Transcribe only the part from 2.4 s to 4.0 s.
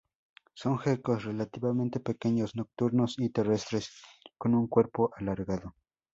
nocturnos y terrestres,